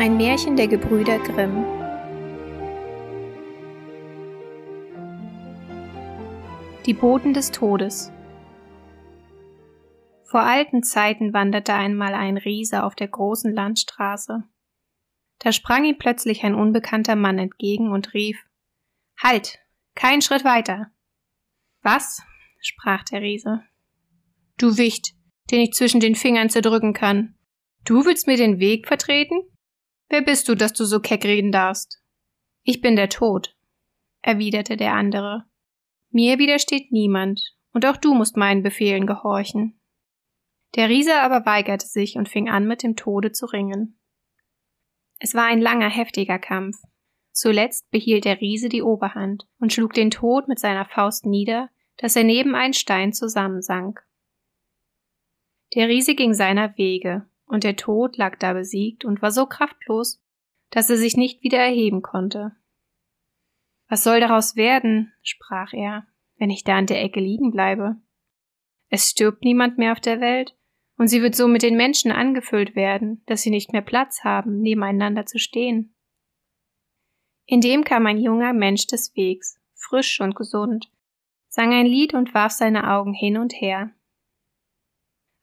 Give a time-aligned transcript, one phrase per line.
[0.00, 1.62] Ein Märchen der Gebrüder Grimm.
[6.86, 8.10] Die Boten des Todes.
[10.24, 14.42] Vor alten Zeiten wanderte einmal ein Riese auf der großen Landstraße.
[15.38, 18.42] Da sprang ihm plötzlich ein unbekannter Mann entgegen und rief
[19.22, 19.58] Halt.
[19.94, 20.90] Kein Schritt weiter.
[21.82, 22.22] Was?
[22.62, 23.64] sprach der Riese.
[24.56, 25.12] Du Wicht,
[25.50, 27.34] den ich zwischen den Fingern zerdrücken kann.
[27.84, 29.42] Du willst mir den Weg vertreten?
[30.10, 32.02] Wer bist du, dass du so keck reden darfst?
[32.64, 33.56] Ich bin der Tod,
[34.22, 35.44] erwiderte der andere.
[36.10, 37.40] Mir widersteht niemand,
[37.72, 39.80] und auch du musst meinen Befehlen gehorchen.
[40.74, 44.00] Der Riese aber weigerte sich und fing an, mit dem Tode zu ringen.
[45.20, 46.76] Es war ein langer, heftiger Kampf.
[47.30, 52.16] Zuletzt behielt der Riese die Oberhand und schlug den Tod mit seiner Faust nieder, dass
[52.16, 54.04] er neben einen Stein zusammensank.
[55.76, 60.22] Der Riese ging seiner Wege, und der Tod lag da besiegt und war so kraftlos,
[60.70, 62.52] dass er sich nicht wieder erheben konnte.
[63.88, 66.06] Was soll daraus werden, sprach er,
[66.38, 67.96] wenn ich da an der Ecke liegen bleibe?
[68.88, 70.56] Es stirbt niemand mehr auf der Welt,
[70.96, 74.60] und sie wird so mit den Menschen angefüllt werden, dass sie nicht mehr Platz haben,
[74.60, 75.94] nebeneinander zu stehen.
[77.46, 80.90] Indem kam ein junger Mensch des Wegs, frisch und gesund,
[81.48, 83.90] sang ein Lied und warf seine Augen hin und her.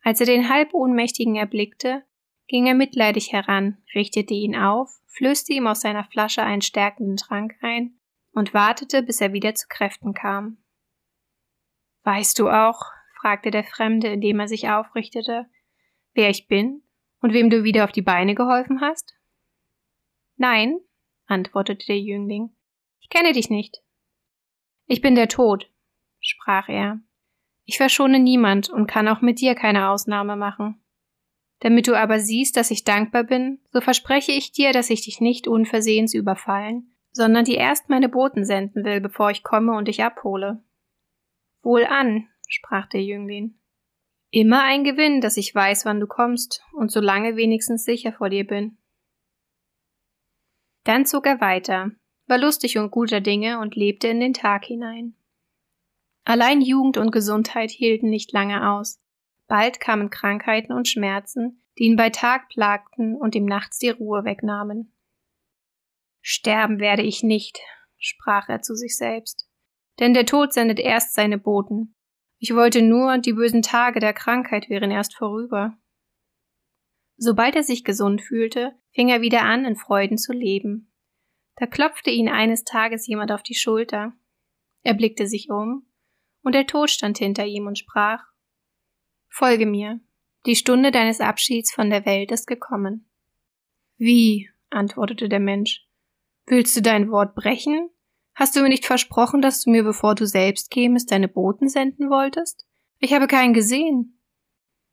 [0.08, 2.02] Als er den halb Ohnmächtigen erblickte,
[2.48, 7.56] ging er mitleidig heran, richtete ihn auf, flößte ihm aus seiner Flasche einen stärkenden Trank
[7.60, 8.00] ein
[8.32, 10.64] und wartete, bis er wieder zu Kräften kam.
[12.04, 12.86] Weißt du auch,
[13.20, 15.50] fragte der Fremde, indem er sich aufrichtete,
[16.14, 16.84] wer ich bin
[17.20, 19.14] und wem du wieder auf die Beine geholfen hast?
[20.38, 20.80] Nein,
[21.26, 22.56] antwortete der Jüngling,
[23.02, 23.84] ich kenne dich nicht.
[24.86, 25.70] Ich bin der Tod,
[26.22, 27.02] sprach er.
[27.68, 30.82] Ich verschone niemand und kann auch mit dir keine Ausnahme machen.
[31.60, 35.20] Damit du aber siehst, dass ich dankbar bin, so verspreche ich dir, dass ich dich
[35.20, 40.02] nicht unversehens überfallen, sondern dir erst meine Boten senden will, bevor ich komme und dich
[40.02, 40.64] abhole.
[41.62, 43.60] Wohlan, sprach der Jüngling.
[44.32, 48.30] Immer ein Gewinn, dass ich weiß, wann du kommst und so lange wenigstens sicher vor
[48.30, 48.78] dir bin.
[50.86, 51.92] Dann zog er weiter,
[52.28, 55.17] war lustig und guter Dinge und lebte in den Tag hinein.
[56.28, 59.00] Allein Jugend und Gesundheit hielten nicht lange aus.
[59.48, 64.26] Bald kamen Krankheiten und Schmerzen, die ihn bei Tag plagten und ihm nachts die Ruhe
[64.26, 64.92] wegnahmen.
[66.20, 67.62] Sterben werde ich nicht,
[67.98, 69.50] sprach er zu sich selbst,
[70.02, 71.96] denn der Tod sendet erst seine Boten.
[72.40, 75.78] Ich wollte nur, die bösen Tage der Krankheit wären erst vorüber.
[77.16, 80.92] Sobald er sich gesund fühlte, fing er wieder an, in Freuden zu leben.
[81.56, 84.12] Da klopfte ihn eines Tages jemand auf die Schulter.
[84.84, 85.88] Er blickte sich um
[86.48, 88.24] und der Tod stand hinter ihm und sprach
[89.28, 90.00] Folge mir,
[90.46, 93.06] die Stunde deines Abschieds von der Welt ist gekommen.
[93.98, 94.50] Wie?
[94.70, 95.86] antwortete der Mensch.
[96.46, 97.90] Willst du dein Wort brechen?
[98.34, 102.10] Hast du mir nicht versprochen, dass du mir, bevor du selbst kämest, deine Boten senden
[102.10, 102.66] wolltest?
[103.00, 104.22] Ich habe keinen gesehen.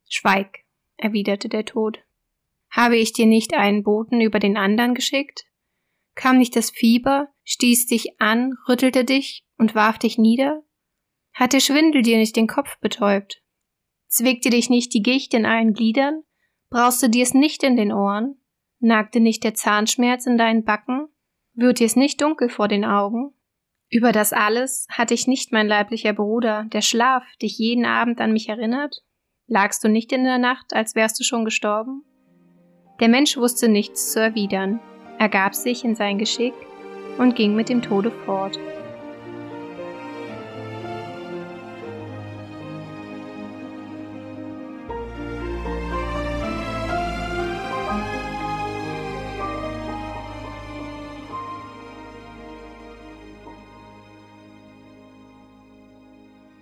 [0.09, 0.64] Schweig,
[0.97, 2.00] erwiderte der Tod.
[2.69, 5.44] Habe ich dir nicht einen Boten über den anderen geschickt?
[6.16, 10.64] Kam nicht das Fieber, stieß dich an, rüttelte dich und warf dich nieder?
[11.34, 13.43] Hat der Schwindel dir nicht den Kopf betäubt?
[14.06, 16.22] Zwickt dir dich nicht die Gicht in allen Gliedern?
[16.71, 18.37] Brauchst du dir's nicht in den Ohren?
[18.78, 21.09] Nagte nicht der Zahnschmerz in deinen Backen?
[21.55, 23.33] Wird dir's nicht dunkel vor den Augen?
[23.91, 28.33] Über das alles hatte ich nicht mein leiblicher Bruder, der Schlaf, dich jeden Abend an
[28.33, 29.03] mich erinnert?
[29.47, 32.05] Lagst du nicht in der Nacht, als wärst du schon gestorben?
[33.00, 34.78] Der Mensch wusste nichts zu erwidern,
[35.19, 36.55] ergab sich in sein Geschick
[37.19, 38.59] und ging mit dem Tode fort.